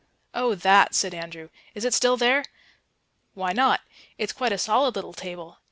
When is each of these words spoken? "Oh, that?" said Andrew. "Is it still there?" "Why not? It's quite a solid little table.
"Oh, 0.33 0.55
that?" 0.55 0.95
said 0.95 1.13
Andrew. 1.13 1.49
"Is 1.75 1.85
it 1.85 1.93
still 1.93 2.17
there?" 2.17 2.45
"Why 3.35 3.53
not? 3.53 3.81
It's 4.17 4.33
quite 4.33 4.51
a 4.51 4.57
solid 4.57 4.95
little 4.95 5.13
table. 5.13 5.59